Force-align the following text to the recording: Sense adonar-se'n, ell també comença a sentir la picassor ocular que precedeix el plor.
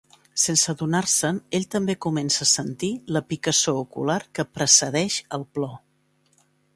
Sense 0.43 0.69
adonar-se'n, 0.71 1.35
ell 1.57 1.67
també 1.75 1.95
comença 2.05 2.41
a 2.45 2.49
sentir 2.51 2.89
la 3.17 3.21
picassor 3.33 3.77
ocular 3.83 4.19
que 4.39 4.47
precedeix 4.59 5.19
el 5.39 5.47
plor. 5.59 5.77